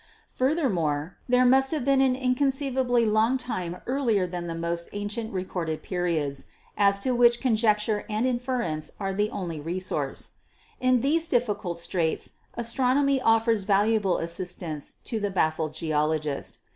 [0.29, 5.83] Furthermore, there must have been an inconceivably long time earlier than the most ancient recorded
[5.83, 10.31] periods, as to which con jecture and inference are the only resource.
[10.79, 16.57] In these diffi cult straits astronomy offers valuable assistance to the baffled geologist.